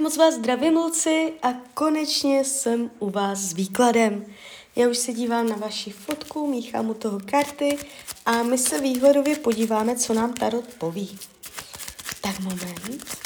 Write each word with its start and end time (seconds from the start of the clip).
Moc 0.00 0.16
vás 0.16 0.34
zdravím, 0.34 0.76
Luci, 0.76 1.32
a 1.42 1.52
konečně 1.74 2.44
jsem 2.44 2.90
u 2.98 3.10
vás 3.10 3.38
s 3.38 3.52
výkladem. 3.52 4.26
Já 4.76 4.88
už 4.88 4.98
se 4.98 5.12
dívám 5.12 5.48
na 5.48 5.56
vaši 5.56 5.90
fotku, 5.90 6.46
míchám 6.46 6.90
u 6.90 6.94
toho 6.94 7.20
karty 7.30 7.78
a 8.26 8.42
my 8.42 8.58
se 8.58 8.80
výhledově 8.80 9.36
podíváme, 9.36 9.96
co 9.96 10.14
nám 10.14 10.32
Tarot 10.32 10.74
poví. 10.74 11.18
Tak 12.20 12.40
moment. 12.40 13.18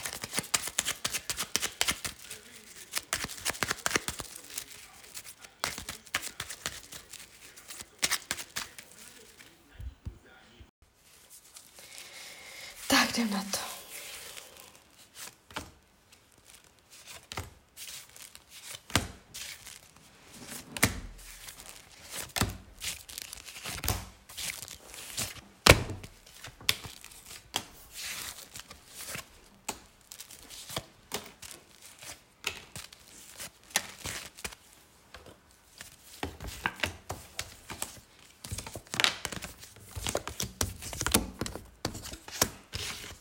Tak 12.86 13.18
jdem 13.18 13.30
na 13.30 13.45
to. 13.50 13.73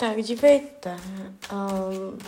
Tak 0.01 0.23
dívejte, 0.23 0.99
um, 1.53 2.19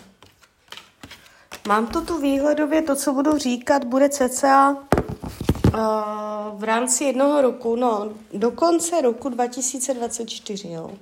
mám 1.68 1.88
to 1.88 2.02
tu 2.02 2.22
výhledově, 2.22 2.82
to, 2.82 2.96
co 2.96 3.14
budu 3.14 3.38
říkat, 3.38 3.84
bude 3.84 4.10
cca 4.10 4.70
uh, 4.70 4.80
v 6.60 6.64
rámci 6.64 7.04
jednoho 7.04 7.42
roku, 7.42 7.76
no, 7.76 8.14
do 8.34 8.52
konce 8.52 9.02
roku 9.02 9.30
2024, 9.30 10.70
jo. 10.70 10.86
Uh, 10.86 10.98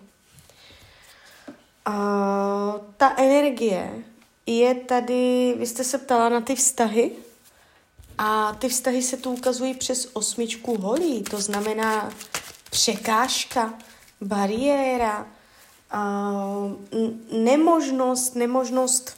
ta 2.98 3.16
energie 3.18 4.04
je 4.46 4.76
tady, 4.76 5.56
vy 5.58 5.68
jste 5.68 5.84
se 5.84 5.98
ptala 5.98 6.30
na 6.30 6.42
ty 6.42 6.56
vztahy, 6.56 7.12
a 8.18 8.54
ty 8.54 8.70
vztahy 8.70 9.02
se 9.02 9.18
tu 9.18 9.32
ukazují 9.32 9.74
přes 9.74 10.10
osmičku 10.14 10.78
holí, 10.78 11.24
to 11.24 11.42
znamená 11.42 12.10
překážka, 12.70 13.74
bariéra, 14.22 15.28
nemožnost, 17.32 18.36
nemožnost 18.36 19.18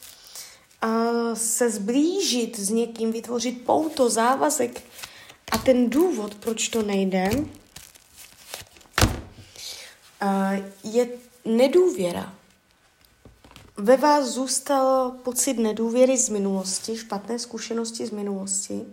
se 1.34 1.70
zblížit 1.70 2.60
s 2.60 2.70
někým, 2.70 3.12
vytvořit 3.12 3.66
pouto, 3.66 4.10
závazek. 4.10 4.82
A 5.52 5.58
ten 5.58 5.90
důvod, 5.90 6.36
proč 6.36 6.68
to 6.68 6.82
nejde, 6.82 7.30
je 10.84 11.10
nedůvěra. 11.46 12.34
Ve 13.78 13.98
vás 13.98 14.26
zůstal 14.26 15.12
pocit 15.12 15.54
nedůvěry 15.54 16.18
z 16.18 16.30
minulosti, 16.30 16.98
špatné 16.98 17.40
zkušenosti 17.40 18.06
z 18.06 18.12
minulosti 18.12 18.86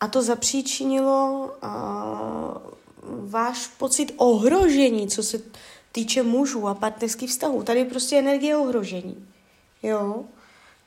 a 0.00 0.08
to 0.08 0.22
zapříčinilo 0.22 1.50
váš 3.28 3.66
pocit 3.66 4.14
ohrožení, 4.16 5.08
co 5.08 5.22
se 5.22 5.40
týče 5.96 6.22
mužů 6.22 6.68
a 6.68 6.74
partnerských 6.74 7.30
vztahů. 7.30 7.62
Tady 7.62 7.78
je 7.78 7.84
prostě 7.84 8.18
energie 8.18 8.56
ohrožení. 8.56 9.28
Jo? 9.82 10.24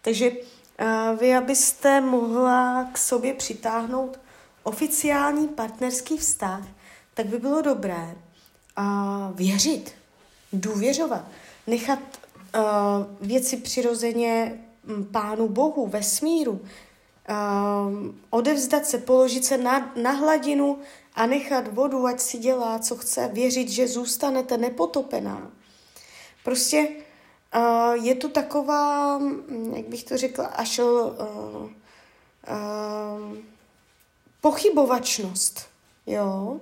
Takže 0.01 0.31
uh, 0.31 1.19
vy, 1.19 1.35
abyste 1.35 2.01
mohla 2.01 2.89
k 2.93 2.97
sobě 2.97 3.33
přitáhnout 3.33 4.19
oficiální 4.63 5.47
partnerský 5.47 6.17
vztah, 6.17 6.63
tak 7.13 7.25
by 7.25 7.37
bylo 7.37 7.61
dobré 7.61 8.15
uh, 8.77 8.85
věřit, 9.35 9.91
důvěřovat, 10.53 11.25
nechat 11.67 11.99
uh, 11.99 12.61
věci 13.27 13.57
přirozeně 13.57 14.61
Pánu 15.11 15.47
Bohu, 15.47 15.87
vesmíru, 15.87 16.51
uh, 16.51 16.59
odevzdat 18.29 18.85
se, 18.85 18.97
položit 18.97 19.45
se 19.45 19.57
na, 19.57 19.91
na 19.95 20.11
hladinu 20.11 20.77
a 21.15 21.25
nechat 21.25 21.67
vodu, 21.67 22.05
ať 22.05 22.19
si 22.19 22.37
dělá, 22.37 22.79
co 22.79 22.95
chce, 22.95 23.29
věřit, 23.33 23.69
že 23.69 23.87
zůstanete 23.87 24.57
nepotopená. 24.57 25.51
Prostě 26.43 26.87
uh, 27.55 28.05
je 28.05 28.15
tu 28.15 28.29
taková, 28.29 29.17
hm, 29.17 29.73
jak 29.75 29.87
bych 29.87 30.03
to 30.03 30.17
řekla, 30.17 30.45
až 30.45 30.79
uh, 30.79 30.87
uh, 30.87 31.69
pochybovačnost, 34.41 35.67
jo. 36.07 36.59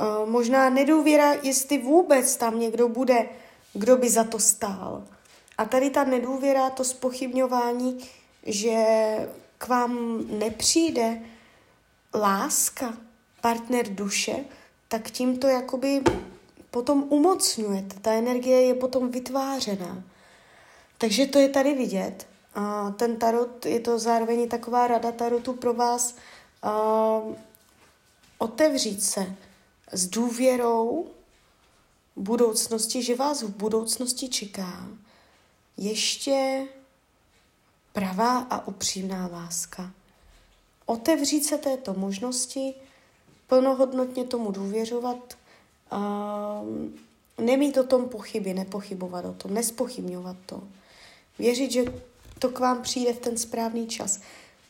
Uh, 0.00 0.30
možná 0.30 0.70
nedůvěra, 0.70 1.32
jestli 1.32 1.78
vůbec 1.78 2.36
tam 2.36 2.60
někdo 2.60 2.88
bude, 2.88 3.28
kdo 3.72 3.96
by 3.96 4.10
za 4.10 4.24
to 4.24 4.38
stál. 4.38 5.04
A 5.58 5.64
tady 5.64 5.90
ta 5.90 6.04
nedůvěra, 6.04 6.70
to 6.70 6.84
spochybňování, 6.84 7.98
že 8.46 8.84
k 9.58 9.68
vám 9.68 10.20
nepřijde 10.38 11.22
láska, 12.14 12.94
partner 13.44 13.94
duše, 13.94 14.44
tak 14.88 15.10
tím 15.10 15.38
to 15.38 15.46
jakoby 15.46 16.02
potom 16.70 17.04
umocňujete. 17.12 18.00
Ta 18.00 18.12
energie 18.12 18.62
je 18.62 18.74
potom 18.74 19.10
vytvářená. 19.10 20.02
Takže 20.98 21.26
to 21.26 21.38
je 21.38 21.48
tady 21.48 21.74
vidět. 21.74 22.26
A 22.54 22.90
ten 22.90 23.16
tarot, 23.16 23.66
je 23.66 23.80
to 23.80 23.98
zároveň 23.98 24.48
taková 24.48 24.86
rada 24.86 25.12
tarotu 25.12 25.52
pro 25.52 25.74
vás 25.74 26.14
uh, 26.64 27.34
otevřít 28.38 29.04
se 29.04 29.36
s 29.92 30.06
důvěrou 30.06 31.06
budoucnosti, 32.16 33.02
že 33.02 33.14
vás 33.14 33.42
v 33.42 33.56
budoucnosti 33.56 34.28
čeká 34.28 34.88
ještě 35.76 36.66
pravá 37.92 38.38
a 38.38 38.66
upřímná 38.66 39.26
láska. 39.26 39.90
Otevřít 40.86 41.44
se 41.44 41.58
této 41.58 41.94
možnosti, 41.94 42.74
plnohodnotně 43.46 44.24
tomu 44.24 44.50
důvěřovat, 44.50 45.34
a 45.90 46.62
nemít 47.38 47.76
o 47.76 47.84
tom 47.84 48.08
pochyby, 48.08 48.54
nepochybovat 48.54 49.24
o 49.24 49.32
tom, 49.32 49.54
nespochybňovat 49.54 50.36
to. 50.46 50.62
Věřit, 51.38 51.72
že 51.72 51.84
to 52.38 52.48
k 52.48 52.58
vám 52.58 52.82
přijde 52.82 53.12
v 53.12 53.18
ten 53.18 53.36
správný 53.36 53.86
čas. 53.86 54.20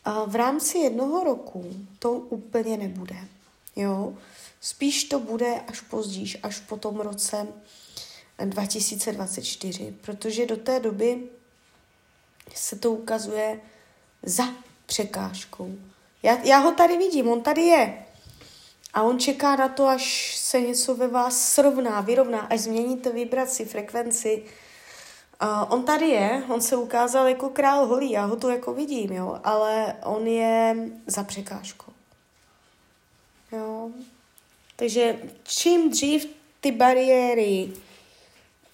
A 0.05 0.25
v 0.25 0.35
rámci 0.35 0.77
jednoho 0.77 1.23
roku 1.23 1.65
to 1.99 2.11
úplně 2.11 2.77
nebude. 2.77 3.15
Jo? 3.75 4.13
Spíš 4.61 5.03
to 5.03 5.19
bude 5.19 5.61
až 5.67 5.81
později, 5.81 6.39
až 6.43 6.59
po 6.59 6.77
tom 6.77 6.99
roce 6.99 7.47
2024, 8.45 9.95
protože 10.01 10.45
do 10.45 10.57
té 10.57 10.79
doby 10.79 11.23
se 12.55 12.75
to 12.75 12.91
ukazuje 12.91 13.61
za 14.23 14.43
překážkou. 14.85 15.75
Já, 16.23 16.37
já 16.43 16.57
ho 16.57 16.71
tady 16.71 16.97
vidím, 16.97 17.27
on 17.27 17.41
tady 17.41 17.61
je. 17.61 18.05
A 18.95 19.03
on 19.03 19.19
čeká 19.19 19.55
na 19.55 19.67
to, 19.67 19.87
až 19.87 20.35
se 20.37 20.61
něco 20.61 20.95
ve 20.95 21.07
vás 21.07 21.53
srovná, 21.53 22.01
vyrovná, 22.01 22.39
až 22.39 22.59
změníte 22.59 23.09
vibraci, 23.09 23.65
frekvenci. 23.65 24.43
Uh, 25.41 25.73
on 25.73 25.83
tady 25.83 26.05
je, 26.05 26.43
on 26.49 26.61
se 26.61 26.75
ukázal 26.75 27.27
jako 27.27 27.49
král 27.49 27.85
holí, 27.85 28.11
já 28.11 28.25
ho 28.25 28.35
tu 28.35 28.49
jako 28.49 28.73
vidím, 28.73 29.11
jo, 29.11 29.39
ale 29.43 29.95
on 30.03 30.27
je 30.27 30.75
za 31.07 31.23
překážkou. 31.23 31.91
Jo. 33.51 33.89
Takže 34.75 35.19
čím 35.43 35.89
dřív 35.89 36.27
ty 36.61 36.71
bariéry 36.71 37.73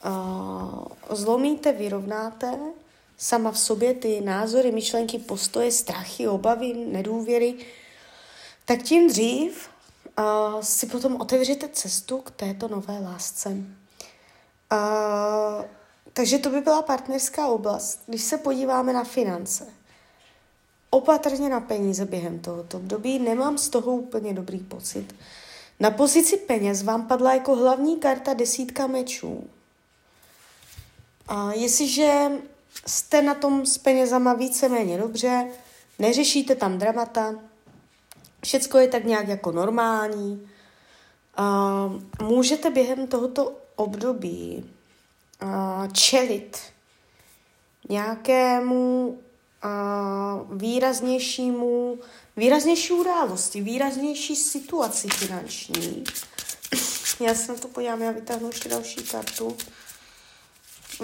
uh, 0.06 0.86
zlomíte, 1.10 1.72
vyrovnáte, 1.72 2.60
sama 3.18 3.52
v 3.52 3.60
sobě 3.60 3.94
ty 3.94 4.22
názory, 4.22 4.72
myšlenky, 4.72 5.20
postoje, 5.20 5.72
strachy, 5.72 6.28
obavy, 6.28 6.74
nedůvěry, 6.74 7.56
tak 8.66 8.84
tím 8.84 9.08
dřív 9.08 9.72
uh, 10.20 10.62
si 10.62 10.86
potom 10.86 11.22
otevřete 11.22 11.68
cestu 11.68 12.18
k 12.18 12.32
této 12.32 12.68
nové 12.68 13.00
lásce. 13.00 13.50
Uh, 13.50 15.66
takže 16.14 16.38
to 16.38 16.50
by 16.50 16.62
byla 16.62 16.82
partnerská 16.82 17.48
oblast. 17.48 18.00
Když 18.08 18.24
se 18.24 18.38
podíváme 18.38 18.94
na 18.94 19.04
finance, 19.04 19.68
opatrně 20.90 21.50
na 21.50 21.60
peníze 21.60 22.06
během 22.06 22.40
tohoto 22.40 22.78
období, 22.78 23.20
nemám 23.20 23.58
z 23.58 23.70
toho 23.70 23.92
úplně 23.92 24.34
dobrý 24.34 24.60
pocit. 24.60 25.16
Na 25.80 25.92
pozici 25.92 26.38
peněz 26.38 26.84
vám 26.84 27.08
padla 27.08 27.34
jako 27.34 27.56
hlavní 27.56 27.98
karta 27.98 28.34
desítka 28.34 28.88
mečů. 28.88 29.50
A 31.28 31.54
jestliže 31.54 32.32
jste 32.88 33.22
na 33.22 33.36
tom 33.36 33.66
s 33.66 33.78
penězama 33.78 34.34
víceméně 34.34 34.98
dobře, 34.98 35.48
neřešíte 36.00 36.56
tam 36.56 36.78
dramata, 36.78 37.36
všecko 38.44 38.78
je 38.78 38.88
tak 38.88 39.04
nějak 39.04 39.28
jako 39.28 39.52
normální. 39.52 40.50
Uh, 41.40 42.28
můžete 42.28 42.70
během 42.70 43.08
tohoto 43.08 43.58
období 43.76 44.66
čelit 45.92 46.58
nějakému 47.90 49.20
výraznějšímu, 50.52 52.00
výraznější 52.38 52.94
události, 52.94 53.62
výraznější 53.62 54.36
situaci 54.36 55.08
finanční. 55.08 56.04
Já 57.20 57.36
se 57.36 57.52
na 57.52 57.58
to 57.58 57.68
podívám, 57.68 58.02
já 58.02 58.12
vytáhnu 58.12 58.48
ještě 58.48 58.70
další 58.70 59.04
kartu. 59.04 59.58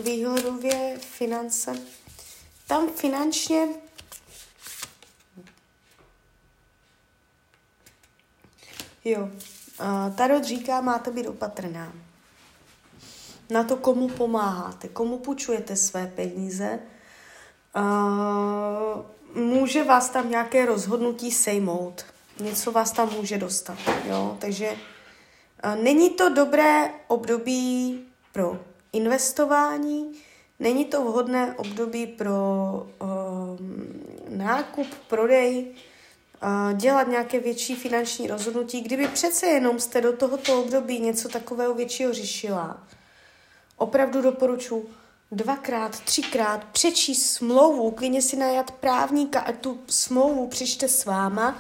Výhledově 0.01 0.97
finance. 0.99 1.75
Tam 2.67 2.89
finančně 2.89 3.67
Jo, 9.05 9.29
Tarot 10.15 10.43
říká, 10.43 10.81
máte 10.81 11.11
být 11.11 11.27
opatrná. 11.27 11.93
Na 13.49 13.63
to, 13.63 13.77
komu 13.77 14.09
pomáháte, 14.09 14.87
komu 14.87 15.17
půjčujete 15.17 15.75
své 15.75 16.07
peníze. 16.07 16.79
Může 19.33 19.83
vás 19.83 20.09
tam 20.09 20.29
nějaké 20.29 20.65
rozhodnutí 20.65 21.31
sejmout. 21.31 22.05
Něco 22.39 22.71
vás 22.71 22.91
tam 22.91 23.13
může 23.13 23.37
dostat. 23.37 23.77
Jo? 24.05 24.37
Takže 24.39 24.75
není 25.75 26.09
to 26.09 26.29
dobré 26.29 26.91
období 27.07 27.99
pro 28.33 28.59
investování, 28.93 30.11
není 30.59 30.85
to 30.85 31.03
vhodné 31.03 31.53
období 31.57 32.07
pro 32.07 32.33
uh, 33.01 33.07
nákup, 34.29 34.87
prodej, 35.07 35.67
dělat 36.73 37.07
nějaké 37.07 37.39
větší 37.39 37.75
finanční 37.75 38.27
rozhodnutí, 38.27 38.81
kdyby 38.81 39.07
přece 39.07 39.45
jenom 39.45 39.79
jste 39.79 40.01
do 40.01 40.13
tohoto 40.13 40.61
období 40.61 40.99
něco 40.99 41.29
takového 41.29 41.73
většího 41.73 42.13
řešila, 42.13 42.83
opravdu 43.77 44.21
doporučuji 44.21 44.89
dvakrát, 45.31 45.99
třikrát 45.99 46.63
přečíst 46.63 47.31
smlouvu, 47.31 47.91
klidně 47.91 48.21
si 48.21 48.35
najat 48.35 48.71
právníka 48.71 49.39
a 49.39 49.51
tu 49.51 49.79
smlouvu 49.87 50.47
přečte 50.47 50.87
s 50.87 51.05
váma, 51.05 51.59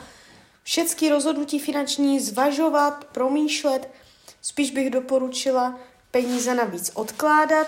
všechny 0.63 1.09
rozhodnutí 1.09 1.59
finanční 1.59 2.19
zvažovat, 2.19 3.03
promýšlet, 3.03 3.89
spíš 4.41 4.71
bych 4.71 4.89
doporučila 4.89 5.79
peníze 6.11 6.55
navíc 6.55 6.91
odkládat, 6.93 7.67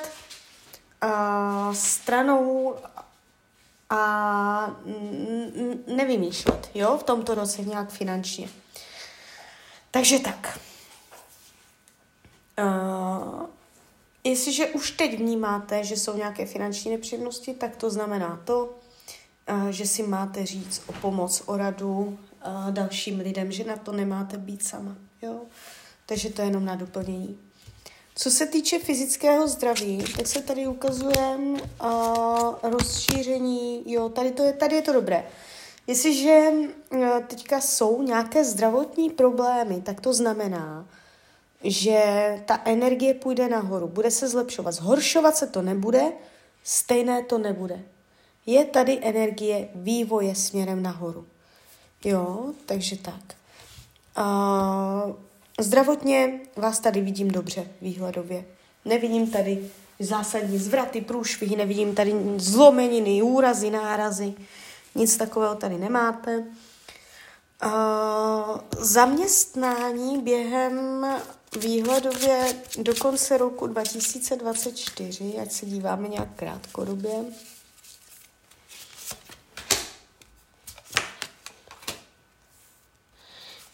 a 1.01 1.73
stranou 1.73 2.75
a 3.89 4.75
nevymýšlet, 5.87 6.69
jo, 6.75 6.97
v 6.97 7.03
tomto 7.03 7.35
roce 7.35 7.61
nějak 7.61 7.89
finančně. 7.89 8.49
Takže 9.91 10.19
tak. 10.19 10.59
Uh, 12.59 13.45
jestliže 14.23 14.67
už 14.67 14.91
teď 14.91 15.17
vnímáte, 15.17 15.83
že 15.83 15.97
jsou 15.97 16.17
nějaké 16.17 16.45
finanční 16.45 16.91
nepříjemnosti, 16.91 17.53
tak 17.53 17.75
to 17.75 17.89
znamená 17.89 18.41
to, 18.45 18.77
uh, 19.49 19.67
že 19.67 19.87
si 19.87 20.03
máte 20.03 20.45
říct 20.45 20.81
o 20.87 20.93
pomoc, 20.93 21.43
o 21.45 21.57
radu 21.57 22.19
uh, 22.47 22.71
dalším 22.71 23.19
lidem, 23.19 23.51
že 23.51 23.63
na 23.63 23.75
to 23.75 23.91
nemáte 23.91 24.37
být 24.37 24.65
sama, 24.65 24.95
jo. 25.21 25.41
Takže 26.05 26.29
to 26.29 26.41
je 26.41 26.47
jenom 26.47 26.65
na 26.65 26.75
doplnění. 26.75 27.48
Co 28.15 28.31
se 28.31 28.45
týče 28.45 28.79
fyzického 28.79 29.47
zdraví, 29.47 30.03
tak 30.17 30.27
se 30.27 30.41
tady 30.41 30.67
ukazuje 30.67 31.37
uh, 31.37 31.89
rozšíření, 32.63 33.83
jo, 33.85 34.09
tady, 34.09 34.31
to 34.31 34.43
je, 34.43 34.53
tady 34.53 34.75
je 34.75 34.81
to 34.81 34.93
dobré. 34.93 35.25
Jestliže 35.87 36.49
uh, 36.89 37.19
teďka 37.27 37.61
jsou 37.61 38.01
nějaké 38.01 38.45
zdravotní 38.45 39.09
problémy, 39.09 39.81
tak 39.81 40.01
to 40.01 40.13
znamená, 40.13 40.87
že 41.63 42.01
ta 42.45 42.61
energie 42.65 43.13
půjde 43.13 43.49
nahoru, 43.49 43.87
bude 43.87 44.11
se 44.11 44.27
zlepšovat. 44.27 44.71
Zhoršovat 44.71 45.35
se 45.35 45.47
to 45.47 45.61
nebude, 45.61 46.03
stejné 46.63 47.23
to 47.23 47.37
nebude. 47.37 47.79
Je 48.45 48.65
tady 48.65 48.99
energie 49.01 49.69
vývoje 49.75 50.35
směrem 50.35 50.83
nahoru. 50.83 51.27
Jo, 52.03 52.53
takže 52.65 52.97
tak. 52.97 53.35
Uh, 54.17 55.15
Zdravotně 55.59 56.39
vás 56.55 56.79
tady 56.79 57.01
vidím 57.01 57.31
dobře 57.31 57.67
výhledově. 57.81 58.45
Nevidím 58.85 59.31
tady 59.31 59.71
zásadní 59.99 60.57
zvraty, 60.57 61.01
průšvihy, 61.01 61.55
nevidím 61.55 61.95
tady 61.95 62.13
zlomeniny, 62.37 63.21
úrazy, 63.21 63.69
nárazy. 63.69 64.33
Nic 64.95 65.17
takového 65.17 65.55
tady 65.55 65.77
nemáte. 65.77 66.43
Uh, 67.65 68.57
zaměstnání 68.79 70.21
během 70.21 71.07
výhledově 71.59 72.55
do 72.77 72.95
konce 72.95 73.37
roku 73.37 73.67
2024, 73.67 75.35
ať 75.41 75.51
se 75.51 75.65
díváme 75.65 76.07
nějak 76.07 76.29
krátkodobě. 76.35 77.13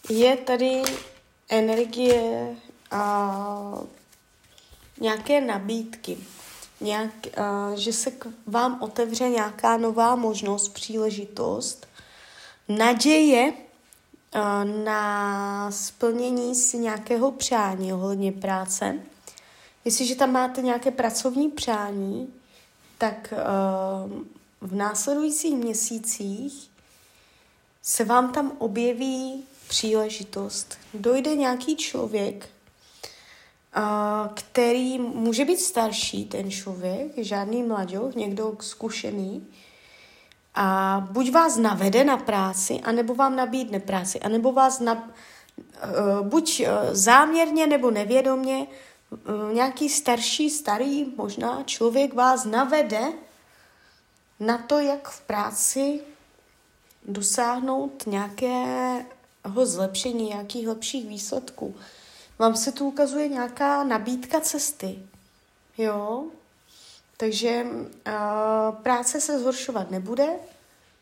Je 0.09 0.37
tady 0.37 0.83
energie 1.49 2.55
a 2.91 3.79
nějaké 5.01 5.41
nabídky. 5.41 6.17
Nějak, 6.81 7.11
a, 7.37 7.75
že 7.75 7.93
se 7.93 8.11
k 8.11 8.27
vám 8.47 8.81
otevře 8.81 9.29
nějaká 9.29 9.77
nová 9.77 10.15
možnost, 10.15 10.69
příležitost, 10.69 11.87
naděje 12.69 13.53
a, 14.33 14.63
na 14.63 15.71
splnění 15.71 16.55
si 16.55 16.77
nějakého 16.77 17.31
přání 17.31 17.93
ohledně 17.93 18.31
práce. 18.31 18.99
Jestliže 19.85 20.15
tam 20.15 20.31
máte 20.31 20.61
nějaké 20.61 20.91
pracovní 20.91 21.49
přání, 21.49 22.33
tak 22.97 23.33
a, 23.33 23.37
v 24.61 24.75
následujících 24.75 25.55
měsících 25.55 26.69
se 27.81 28.03
vám 28.03 28.33
tam 28.33 28.51
objeví 28.57 29.43
příležitost. 29.67 30.77
Dojde 30.93 31.35
nějaký 31.35 31.75
člověk, 31.75 32.49
který 34.33 34.99
může 34.99 35.45
být 35.45 35.59
starší, 35.59 36.25
ten 36.25 36.51
člověk, 36.51 37.11
žádný 37.17 37.63
mladěch, 37.63 38.15
někdo 38.15 38.57
zkušený, 38.61 39.47
a 40.55 40.99
buď 41.11 41.31
vás 41.31 41.57
navede 41.57 42.03
na 42.03 42.17
práci, 42.17 42.79
anebo 42.83 43.15
vám 43.15 43.35
nabídne 43.35 43.79
práci, 43.79 44.19
anebo 44.19 44.51
vás 44.51 44.79
na, 44.79 45.09
e, 45.81 46.21
buď 46.21 46.59
e, 46.59 46.67
záměrně 46.95 47.67
nebo 47.67 47.91
nevědomně 47.91 48.67
e, 48.67 49.53
nějaký 49.53 49.89
starší, 49.89 50.49
starý 50.49 51.13
možná 51.17 51.63
člověk 51.63 52.13
vás 52.13 52.45
navede 52.45 53.13
na 54.39 54.57
to, 54.57 54.79
jak 54.79 55.09
v 55.09 55.21
práci 55.21 55.99
dosáhnout 57.07 58.03
nějaké 58.07 59.05
zlepšení, 59.65 60.29
nějakých 60.29 60.67
lepších 60.67 61.07
výsledků. 61.07 61.75
Vám 62.39 62.55
se 62.55 62.71
tu 62.71 62.87
ukazuje 62.87 63.27
nějaká 63.27 63.83
nabídka 63.83 64.41
cesty. 64.41 64.99
Jo? 65.77 66.23
Takže 67.17 67.63
uh, 67.63 68.75
práce 68.83 69.21
se 69.21 69.39
zhoršovat 69.39 69.91
nebude, 69.91 70.27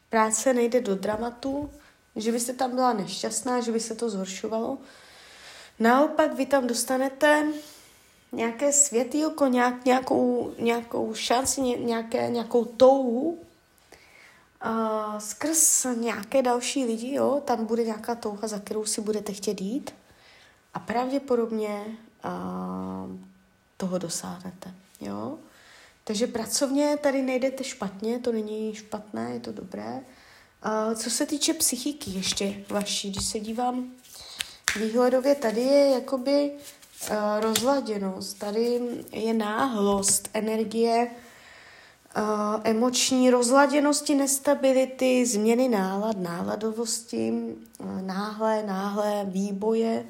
práce 0.10 0.54
nejde 0.54 0.82
do 0.82 0.96
dramatu, 0.96 1.70
že 2.16 2.32
byste 2.32 2.54
tam 2.54 2.76
byla 2.76 2.94
nešťastná, 2.94 3.62
že 3.62 3.72
by 3.72 3.80
se 3.80 3.96
to 3.96 4.10
zhoršovalo. 4.10 4.78
Naopak 5.80 6.34
vy 6.34 6.46
tam 6.46 6.68
dostanete 6.68 7.48
nějaké 8.32 8.74
světýlko, 8.74 9.48
nějak, 9.48 9.86
nějakou, 9.86 10.54
nějakou 10.60 11.14
šanci, 11.14 11.62
nějaké, 11.62 12.30
nějakou 12.30 12.66
touhu, 12.66 13.40
Uh, 14.65 15.17
skrz 15.17 15.86
nějaké 15.96 16.41
další 16.41 16.86
lidi, 16.86 17.13
jo, 17.13 17.41
tam 17.46 17.65
bude 17.65 17.84
nějaká 17.84 18.15
touha, 18.15 18.48
za 18.48 18.60
kterou 18.60 18.86
si 18.86 19.01
budete 19.01 19.34
chtět 19.34 19.62
jít 19.62 19.96
a 20.74 20.79
pravděpodobně 20.79 21.86
uh, 22.25 23.17
toho 23.77 23.98
dosáhnete, 23.98 24.74
jo. 25.01 25.38
Takže 26.03 26.27
pracovně 26.27 26.98
tady 26.98 27.22
nejdete 27.22 27.63
špatně, 27.63 28.20
to 28.20 28.32
není 28.32 28.75
špatné, 28.75 29.32
je 29.34 29.39
to 29.39 29.51
dobré. 29.51 30.00
Uh, 30.65 30.96
co 30.96 31.10
se 31.10 31.25
týče 31.25 31.53
psychiky 31.53 32.12
ještě 32.12 32.63
vaší, 32.70 33.12
když 33.12 33.25
se 33.25 33.39
dívám 33.39 33.91
výhledově, 34.79 35.36
tady 35.36 35.62
je 35.62 35.89
jakoby 35.89 36.51
uh, 36.51 37.15
rozladěnost, 37.39 38.39
tady 38.39 38.82
je 39.12 39.34
náhlost, 39.34 40.29
energie, 40.34 41.12
Emoční 42.63 43.29
rozladěnosti, 43.29 44.15
nestability, 44.15 45.25
změny 45.25 45.70
nálad, 45.70 46.17
náladovosti, 46.17 47.34
náhle, 48.01 48.63
náhle 48.63 49.25
výboje 49.25 50.05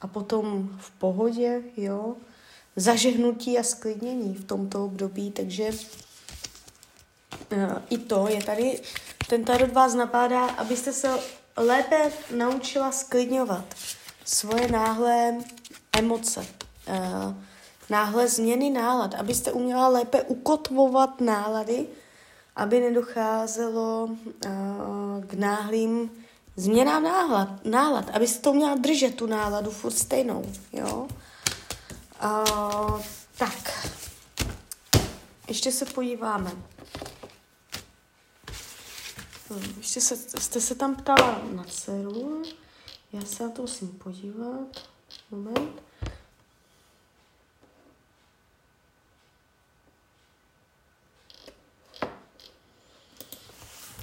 a 0.00 0.06
potom 0.06 0.70
v 0.78 0.90
pohodě, 0.90 1.62
jo, 1.76 2.14
zažehnutí 2.76 3.58
a 3.58 3.62
sklidnění 3.62 4.34
v 4.34 4.44
tomto 4.44 4.84
období, 4.84 5.30
takže 5.30 5.70
uh, 7.52 7.82
i 7.90 7.98
to 7.98 8.28
je 8.28 8.44
tady, 8.44 8.80
ten 9.28 9.44
tarot 9.44 9.72
vás 9.72 9.94
napádá, 9.94 10.46
abyste 10.46 10.92
se 10.92 11.18
lépe 11.56 12.12
naučila 12.36 12.92
sklidňovat 12.92 13.64
svoje 14.24 14.68
náhlé 14.68 15.38
emoce. 15.92 16.46
Uh, 16.88 17.34
náhle 17.90 18.28
změny 18.28 18.70
nálad, 18.70 19.14
abyste 19.14 19.52
uměla 19.52 19.88
lépe 19.88 20.22
ukotvovat 20.22 21.20
nálady 21.20 21.86
aby 22.58 22.80
nedocházelo 22.80 24.04
uh, 24.04 25.24
k 25.26 25.34
náhlým 25.34 26.10
změnám 26.56 27.02
nálad, 27.02 27.64
nálad, 27.64 28.10
aby 28.12 28.28
se 28.28 28.40
to 28.40 28.52
měla 28.52 28.74
držet 28.74 29.14
tu 29.14 29.26
náladu 29.26 29.70
furt 29.70 29.98
stejnou, 29.98 30.52
jo. 30.72 31.08
Uh, 32.24 33.00
tak, 33.38 33.88
ještě 35.48 35.72
se 35.72 35.84
podíváme. 35.84 36.52
Ještě 39.76 40.00
se, 40.00 40.16
jste 40.16 40.60
se 40.60 40.74
tam 40.74 40.96
ptala 40.96 41.40
na 41.52 41.64
dceru. 41.64 42.42
Já 43.12 43.20
se 43.24 43.42
na 43.42 43.50
to 43.50 43.62
musím 43.62 43.88
podívat. 43.88 44.88
Moment. 45.30 45.87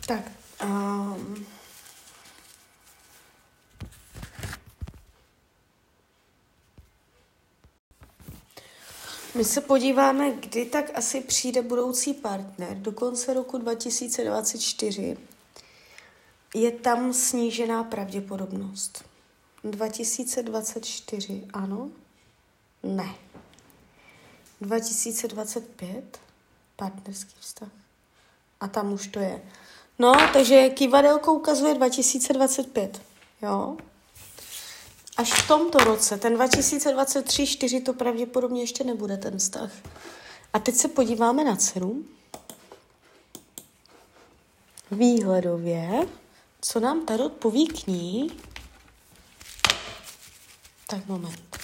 Tak, 0.08 0.32
um, 0.64 1.46
My 9.36 9.46
se 9.46 9.62
podíváme, 9.62 10.32
kdy 10.32 10.66
tak 10.66 10.98
asi 10.98 11.22
přijde 11.22 11.62
budoucí 11.62 12.14
partner. 12.14 12.78
Do 12.78 12.92
konce 12.92 13.34
roku 13.34 13.58
2024 13.58 15.18
je 16.56 16.72
tam 16.72 17.14
snížená 17.14 17.84
pravděpodobnost. 17.84 19.06
2024, 19.64 21.48
ano? 21.54 21.90
Ne. 22.84 23.16
2025, 24.62 26.20
partnerský 26.76 27.36
vztah. 27.40 27.70
A 28.60 28.68
tam 28.68 28.94
už 28.94 29.08
to 29.08 29.20
je. 29.20 29.42
No, 30.00 30.14
takže 30.34 30.70
kivadelko 30.70 31.34
ukazuje 31.34 31.74
2025, 31.74 33.02
jo? 33.42 33.78
až 35.18 35.34
v 35.34 35.48
tomto 35.48 35.78
roce, 35.78 36.18
ten 36.18 36.38
2023-4, 36.38 37.84
to 37.84 37.94
pravděpodobně 37.94 38.62
ještě 38.62 38.84
nebude 38.84 39.18
ten 39.18 39.38
vztah. 39.38 39.72
A 40.54 40.60
teď 40.60 40.76
se 40.76 40.88
podíváme 40.88 41.44
na 41.44 41.56
dceru. 41.56 42.06
Výhledově, 44.92 46.08
co 46.62 46.80
nám 46.80 47.06
Tarot 47.06 47.34
poví 47.34 47.68
k 47.68 47.88
ní. 47.88 48.32
Tak 50.88 51.08
moment. 51.08 51.55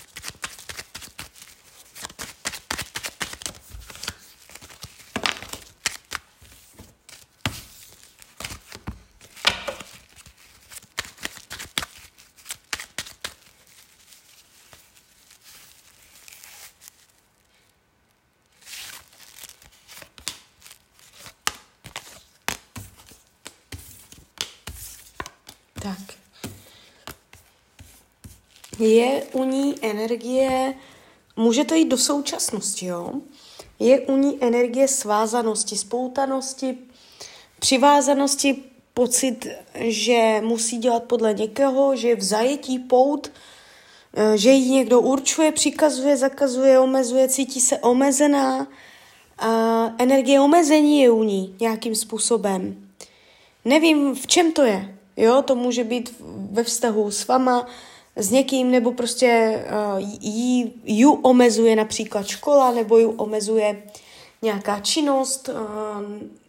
Tak. 25.81 25.97
Je 28.79 29.23
u 29.31 29.43
ní 29.43 29.75
energie, 29.81 30.73
může 31.35 31.63
to 31.63 31.75
jít 31.75 31.89
do 31.89 31.97
současnosti, 31.97 32.85
jo? 32.85 33.11
Je 33.79 33.99
u 33.99 34.17
ní 34.17 34.37
energie 34.41 34.87
svázanosti, 34.87 35.77
spoutanosti, 35.77 36.77
přivázanosti, 37.59 38.63
pocit, 38.93 39.47
že 39.75 40.41
musí 40.41 40.77
dělat 40.77 41.03
podle 41.03 41.33
někoho, 41.33 41.95
že 41.95 42.07
je 42.07 42.15
v 42.15 42.23
zajetí 42.23 42.79
pout, 42.79 43.31
eh, 44.13 44.37
že 44.37 44.49
jí 44.49 44.71
někdo 44.71 45.01
určuje, 45.01 45.51
přikazuje, 45.51 46.17
zakazuje, 46.17 46.79
omezuje, 46.79 47.27
cítí 47.27 47.61
se 47.61 47.79
omezená. 47.79 48.67
A 49.37 49.49
energie 49.97 50.39
omezení 50.39 51.01
je 51.01 51.11
u 51.11 51.23
ní 51.23 51.55
nějakým 51.59 51.95
způsobem. 51.95 52.89
Nevím, 53.65 54.15
v 54.15 54.27
čem 54.27 54.51
to 54.51 54.61
je. 54.63 54.97
Jo, 55.21 55.41
to 55.41 55.55
může 55.55 55.83
být 55.83 56.15
ve 56.51 56.63
vztahu 56.63 57.11
s 57.11 57.27
vama, 57.27 57.67
s 58.15 58.31
někým, 58.31 58.71
nebo 58.71 58.91
prostě 58.91 59.63
uh, 59.93 59.99
jí, 60.21 60.73
ju 60.85 61.11
omezuje 61.13 61.75
například 61.75 62.27
škola, 62.27 62.71
nebo 62.71 62.97
ju 62.97 63.11
omezuje 63.11 63.83
nějaká 64.41 64.79
činnost. 64.79 65.49
Uh, 65.49 65.55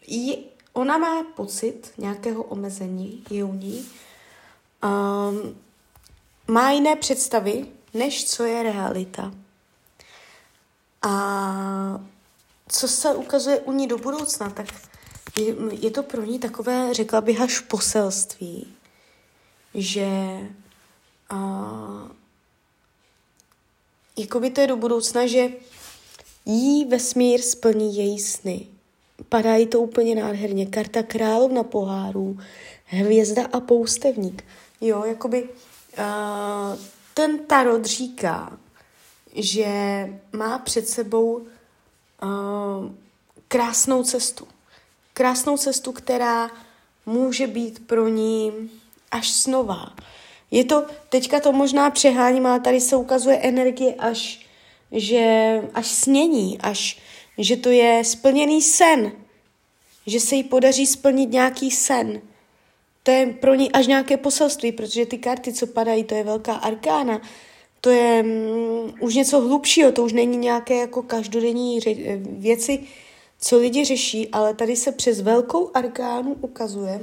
jí, 0.07 0.39
ona 0.73 0.99
má 0.99 1.23
pocit 1.23 1.93
nějakého 1.99 2.43
omezení, 2.43 3.25
je 3.31 3.45
u 3.45 3.55
ní. 3.55 3.87
Um, 4.85 5.57
má 6.49 6.71
jiné 6.71 6.97
představy, 6.97 7.67
než 7.95 8.25
co 8.25 8.45
je 8.45 8.63
realita. 8.63 9.33
A 11.03 12.01
co 12.69 12.89
se 12.89 13.15
ukazuje 13.15 13.61
u 13.61 13.73
ní 13.73 13.87
do 13.87 13.99
budoucna, 13.99 14.51
tak 14.51 14.67
je, 15.39 15.55
je 15.81 15.91
to 15.91 16.03
pro 16.03 16.23
ní 16.23 16.39
takové, 16.39 16.95
řekla 16.95 17.21
bych, 17.21 17.41
až 17.41 17.59
poselství, 17.59 18.75
že 19.75 20.39
a, 21.31 22.11
jakoby 24.19 24.51
to 24.51 24.61
je 24.61 24.67
do 24.67 24.77
budoucna, 24.77 25.27
že 25.27 25.49
jí 26.47 26.85
vesmír 26.85 27.43
splní 27.43 27.97
její 27.97 28.19
sny. 28.19 28.67
Padá 29.29 29.57
jí 29.57 29.67
to 29.67 29.81
úplně 29.81 30.15
nádherně. 30.15 30.67
Karta 30.67 31.03
královna 31.03 31.63
pohárů, 31.63 32.39
hvězda 32.85 33.47
a 33.53 33.61
poustevník. 33.61 34.45
Jo, 34.81 35.05
jakoby 35.05 35.49
a, 35.99 36.77
ten 37.15 37.39
tarot 37.39 37.85
říká, 37.85 38.59
že 39.35 39.67
má 40.33 40.59
před 40.59 40.89
sebou 40.89 41.47
a, 42.21 42.29
krásnou 43.49 44.05
cestu 44.05 44.47
krásnou 45.13 45.57
cestu, 45.57 45.93
která 45.93 46.51
může 47.07 47.47
být 47.47 47.87
pro 47.87 48.09
ní 48.09 48.53
až 49.11 49.31
snová. 49.31 49.93
Je 50.51 50.65
to, 50.65 50.85
teďka 51.09 51.41
to 51.41 51.53
možná 51.53 51.91
přeháním, 51.91 52.47
ale 52.47 52.61
tady 52.61 52.81
se 52.81 52.97
ukazuje 52.97 53.37
energie 53.37 53.95
až, 53.95 54.47
že, 54.93 55.61
až 55.75 55.87
snění, 55.87 56.59
až, 56.61 56.99
že 57.39 57.57
to 57.57 57.69
je 57.69 58.05
splněný 58.05 58.63
sen, 58.63 59.13
že 60.07 60.21
se 60.21 60.35
jí 60.35 60.43
podaří 60.43 60.87
splnit 60.87 61.31
nějaký 61.31 61.71
sen. 61.71 62.21
To 63.03 63.11
je 63.11 63.27
pro 63.27 63.55
ní 63.55 63.73
až 63.73 63.87
nějaké 63.87 64.17
poselství, 64.17 64.73
protože 64.73 65.07
ty 65.07 65.19
karty, 65.19 65.53
co 65.53 65.67
padají, 65.67 66.05
to 66.05 66.15
je 66.15 66.25
velká 66.25 66.55
arkána, 66.55 67.21
to 67.81 67.91
je 67.91 68.23
mm, 68.23 68.95
už 69.01 69.15
něco 69.15 69.41
hlubšího, 69.41 69.93
to 69.93 70.05
už 70.05 70.13
není 70.13 70.37
nějaké 70.37 70.77
jako 70.77 71.03
každodenní 71.03 71.81
věci, 72.23 72.81
co 73.45 73.59
lidi 73.59 73.85
řeší, 73.85 74.29
ale 74.29 74.55
tady 74.55 74.77
se 74.77 74.93
přes 74.93 75.21
velkou 75.21 75.71
arkánu 75.75 76.35
ukazuje, 76.41 77.01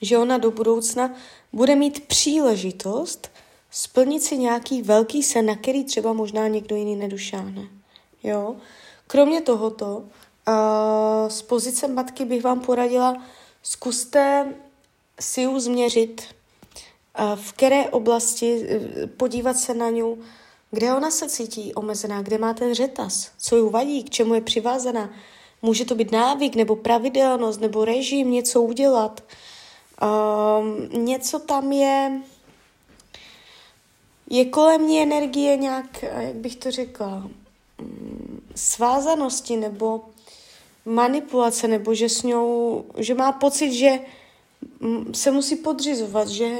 že 0.00 0.18
ona 0.18 0.38
do 0.38 0.50
budoucna 0.50 1.14
bude 1.52 1.76
mít 1.76 2.06
příležitost 2.06 3.30
splnit 3.70 4.22
si 4.22 4.38
nějaký 4.38 4.82
velký 4.82 5.22
sen, 5.22 5.46
na 5.46 5.56
který 5.56 5.84
třeba 5.84 6.12
možná 6.12 6.48
někdo 6.48 6.76
jiný 6.76 6.96
nedošáhne. 6.96 7.68
Jo? 8.22 8.56
Kromě 9.06 9.40
tohoto, 9.40 9.96
uh, 9.96 11.28
z 11.28 11.42
pozice 11.42 11.88
matky 11.88 12.24
bych 12.24 12.44
vám 12.44 12.60
poradila, 12.60 13.22
zkuste 13.62 14.54
si 15.20 15.42
ju 15.42 15.60
změřit, 15.60 16.22
uh, 17.20 17.34
v 17.34 17.52
které 17.52 17.88
oblasti, 17.88 18.56
uh, 18.56 19.06
podívat 19.06 19.56
se 19.56 19.74
na 19.74 19.90
ní, 19.90 20.02
kde 20.70 20.94
ona 20.94 21.10
se 21.10 21.28
cítí 21.28 21.74
omezená, 21.74 22.22
kde 22.22 22.38
má 22.38 22.54
ten 22.54 22.74
řetaz, 22.74 23.30
co 23.38 23.56
ji 23.56 23.70
vadí, 23.70 24.04
k 24.04 24.10
čemu 24.10 24.34
je 24.34 24.40
přivázaná. 24.40 25.10
Může 25.62 25.84
to 25.84 25.94
být 25.94 26.12
návyk, 26.12 26.56
nebo 26.56 26.76
pravidelnost, 26.76 27.60
nebo 27.60 27.84
režim, 27.84 28.30
něco 28.30 28.62
udělat. 28.62 29.22
Um, 30.02 31.04
něco 31.04 31.38
tam 31.38 31.72
je, 31.72 32.22
je 34.30 34.44
kolem 34.44 34.86
ní 34.86 35.02
energie 35.02 35.56
nějak, 35.56 36.02
jak 36.02 36.34
bych 36.34 36.56
to 36.56 36.70
řekla, 36.70 37.30
mm, 37.78 38.42
svázanosti 38.54 39.56
nebo 39.56 40.04
manipulace, 40.84 41.68
nebo 41.68 41.94
že 41.94 42.08
s 42.08 42.22
ňou, 42.22 42.84
že 42.96 43.14
má 43.14 43.32
pocit, 43.32 43.72
že 43.72 43.98
mm, 44.80 45.14
se 45.14 45.30
musí 45.30 45.56
podřizovat, 45.56 46.28
že 46.28 46.58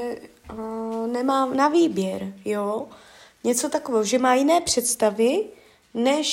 uh, 0.53 1.07
nemá 1.07 1.45
na 1.45 1.67
výběr, 1.67 2.33
jo 2.45 2.87
něco 3.43 3.69
takového, 3.69 4.03
že 4.03 4.19
má 4.19 4.35
jiné 4.35 4.61
představy, 4.61 5.43
než 5.93 6.27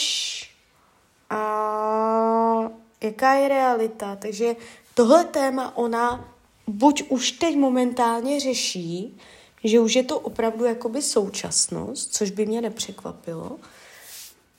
a, 1.30 2.70
jaká 3.00 3.34
je 3.34 3.48
realita. 3.48 4.16
Takže 4.16 4.56
tohle 4.94 5.24
téma 5.24 5.76
ona 5.76 6.34
buď 6.66 7.02
už 7.08 7.32
teď 7.32 7.56
momentálně 7.56 8.40
řeší, 8.40 9.18
že 9.64 9.80
už 9.80 9.94
je 9.94 10.04
to 10.04 10.20
opravdu 10.20 10.64
jakoby 10.64 11.02
současnost, 11.02 12.14
což 12.14 12.30
by 12.30 12.46
mě 12.46 12.60
nepřekvapilo, 12.60 13.58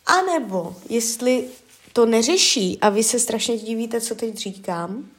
anebo 0.06 0.76
jestli 0.90 1.48
to 1.94 2.06
neřeší 2.06 2.80
a 2.82 2.90
vy 2.90 3.04
se 3.04 3.20
strašně 3.20 3.58
divíte, 3.58 4.02
co 4.02 4.16
teď 4.16 4.38
říkám, 4.38 5.10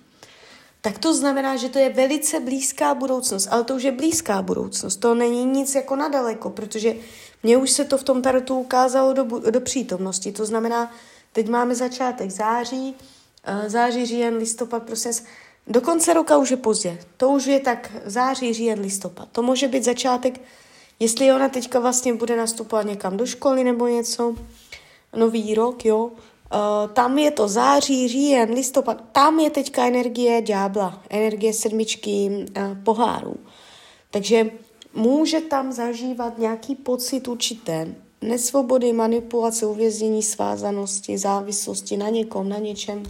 tak 0.81 0.99
to 0.99 1.15
znamená, 1.15 1.57
že 1.57 1.69
to 1.69 1.79
je 1.79 1.89
velice 1.89 2.41
blízká 2.41 2.95
budoucnost. 2.95 3.49
Ale 3.51 3.65
to 3.65 3.75
už 3.75 3.83
je 3.83 3.93
blízká 3.93 4.43
budoucnost. 4.43 4.97
To 4.97 5.15
není 5.15 5.45
nic 5.45 5.75
jako 5.75 5.97
nadaleko, 5.97 6.51
protože 6.51 6.95
mně 7.43 7.57
už 7.57 7.71
se 7.71 7.85
to 7.85 7.99
v 7.99 8.03
tom 8.03 8.23
tarotu 8.23 8.55
ukázalo 8.55 9.13
do, 9.13 9.25
do 9.51 9.61
přítomnosti. 9.61 10.33
To 10.33 10.47
znamená, 10.47 10.93
teď 11.33 11.49
máme 11.49 11.75
začátek 11.75 12.31
září, 12.31 12.95
eh, 13.45 13.71
září, 13.71 14.07
říjen, 14.07 14.37
listopad, 14.37 14.83
prosím, 14.83 15.13
do 15.67 15.81
konce 15.81 16.15
roka 16.15 16.37
už 16.37 16.51
je 16.51 16.57
pozdě. 16.57 16.99
To 17.17 17.29
už 17.29 17.47
je 17.47 17.61
tak 17.61 17.93
září, 18.05 18.55
říjen, 18.55 18.81
listopad. 18.81 19.29
To 19.33 19.43
může 19.43 19.69
být 19.69 19.85
začátek, 19.85 20.41
jestli 21.01 21.33
ona 21.33 21.49
teďka 21.49 21.81
vlastně 21.81 22.15
bude 22.15 22.37
nastupovat 22.37 22.87
někam 22.87 23.17
do 23.17 23.27
školy 23.27 23.65
nebo 23.65 23.87
něco, 23.87 24.35
nový 25.17 25.55
rok, 25.55 25.85
jo, 25.85 26.11
tam 26.93 27.19
je 27.19 27.31
to 27.31 27.49
září, 27.49 28.09
říjen, 28.09 28.51
listopad, 28.51 29.03
tam 29.13 29.41
je 29.41 29.51
teďka 29.51 29.87
energie 29.87 30.43
ďábla, 30.43 31.03
energie 31.11 31.53
sedmičky 31.53 32.31
uh, 32.31 32.85
pohárů. 32.85 33.37
Takže 34.11 34.51
může 34.95 35.41
tam 35.41 35.73
zažívat 35.73 36.39
nějaký 36.39 36.75
pocit 36.75 37.29
určité 37.29 37.95
nesvobody, 38.21 38.93
manipulace, 38.93 39.67
uvěznění, 39.67 40.23
svázanosti, 40.23 41.19
závislosti 41.19 41.97
na 41.97 42.09
někom, 42.09 42.49
na 42.49 42.59
něčem. 42.59 43.03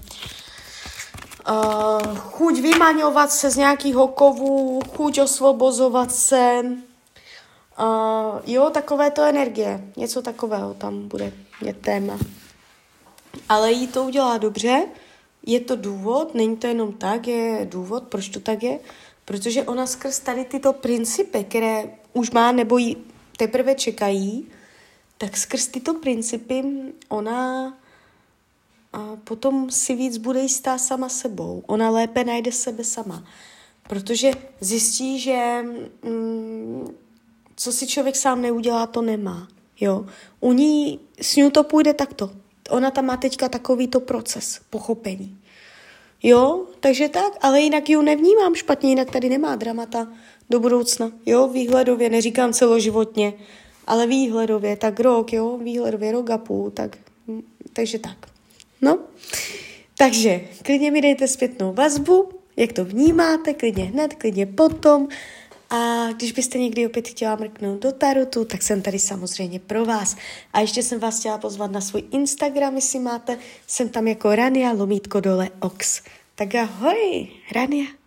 Uh, 1.50 2.16
chuť 2.16 2.61
vymaňovat 2.61 3.32
se 3.32 3.50
z 3.50 3.56
nějakého 3.56 4.09
kovu, 4.09 4.80
chuť 4.97 5.18
osvobozovat 5.18 6.12
se, 6.12 6.62
uh, 6.64 8.40
jo, 8.47 8.70
takové 8.70 9.11
to 9.11 9.23
energie, 9.23 9.85
něco 9.97 10.23
takového 10.23 10.75
tam 10.75 11.09
bude, 11.09 11.32
je 11.62 11.75
téma. 11.75 12.18
Ale 13.49 13.73
jí 13.73 13.87
to 13.87 14.05
udělá 14.05 14.39
dobře, 14.39 14.87
je 15.47 15.61
to 15.61 15.77
důvod, 15.77 16.35
není 16.35 16.57
to 16.57 16.67
jenom 16.67 16.93
tak, 16.93 17.27
je 17.27 17.67
důvod, 17.71 18.03
proč 18.03 18.29
to 18.29 18.41
tak 18.41 18.63
je, 18.63 18.79
protože 19.25 19.63
ona 19.63 19.87
skrz 19.87 20.19
tady 20.19 20.45
tyto 20.45 20.73
principy, 20.73 21.45
které 21.45 21.85
už 22.13 22.31
má 22.31 22.53
nebo 22.53 22.79
jí 22.79 22.97
teprve 23.37 23.75
čekají, 23.75 24.47
tak 25.19 25.37
skrz 25.37 25.67
tyto 25.67 25.95
principy 25.95 26.65
ona 27.09 27.73
a 28.93 29.17
potom 29.25 29.71
si 29.71 29.95
víc 29.95 30.17
bude 30.17 30.41
jistá 30.41 30.79
sama 30.79 31.09
sebou. 31.09 31.63
Ona 31.67 31.91
lépe 31.91 32.25
najde 32.25 32.53
sebe 32.53 32.85
sama. 32.85 33.25
Protože 33.89 34.31
zjistí, 34.61 35.21
že 35.21 35.65
mm, 36.03 36.95
co 37.57 37.73
si 37.73 37.87
člověk 37.87 38.17
sám 38.17 38.43
neudělá, 38.43 38.87
to 38.87 39.03
nemá. 39.03 39.49
Jo? 39.81 40.07
U 40.41 40.53
ní, 40.53 41.01
s 41.21 41.37
ní 41.37 41.51
to 41.51 41.65
půjde 41.65 41.95
takto. 41.95 42.31
Ona 42.71 42.91
tam 42.91 43.07
má 43.07 43.17
teďka 43.17 43.49
takovýto 43.49 44.00
proces 44.00 44.61
pochopení. 44.71 45.39
Jo, 46.23 46.67
takže 46.81 47.09
tak, 47.09 47.33
ale 47.41 47.61
jinak 47.61 47.89
ji 47.89 48.03
nevnímám 48.03 48.55
špatně, 48.55 48.89
jinak 48.89 49.11
tady 49.11 49.29
nemá 49.29 49.57
dramata 49.57 50.09
do 50.50 50.61
budoucna. 50.61 51.12
Jo, 51.27 51.49
výhledově, 51.49 52.11
neříkám 52.11 52.53
celoživotně, 52.53 53.33
ale 53.87 54.07
výhledově, 54.07 54.77
tak 54.77 55.00
rok, 55.00 55.33
jo, 55.33 55.59
výhledově 55.59 56.12
rok 56.12 56.31
a 56.31 56.39
půl, 56.39 56.71
tak, 56.71 56.99
takže 57.73 57.99
tak. 57.99 58.17
No, 58.83 58.99
takže 59.99 60.41
klidně 60.62 60.91
mi 60.91 61.00
dejte 61.00 61.29
zpětnou 61.29 61.73
vazbu, 61.73 62.29
jak 62.57 62.73
to 62.73 62.85
vnímáte, 62.85 63.55
klidně 63.55 63.85
hned, 63.85 64.15
klidně 64.15 64.47
potom. 64.47 65.09
A 65.71 66.09
když 66.12 66.33
byste 66.33 66.59
někdy 66.59 66.87
opět 66.87 67.09
chtěla 67.09 67.37
mrknout 67.37 67.83
do 67.83 67.93
tarotu, 67.93 68.45
tak 68.45 68.62
jsem 68.62 68.83
tady 68.83 68.99
samozřejmě 68.99 69.59
pro 69.61 69.85
vás. 69.85 70.17
A 70.53 70.61
ještě 70.61 70.83
jsem 70.83 71.00
vás 71.00 71.19
chtěla 71.19 71.39
pozvat 71.39 71.71
na 71.71 71.81
svůj 71.81 72.03
Instagram, 72.11 72.75
jestli 72.75 72.99
máte. 72.99 73.39
Jsem 73.67 73.89
tam 73.89 74.09
jako 74.09 74.35
Rania, 74.35 74.73
lomítko 74.73 75.21
dole 75.21 75.50
Ox. 75.61 76.03
Tak 76.35 76.55
ahoj, 76.55 77.29
Rania. 77.53 78.00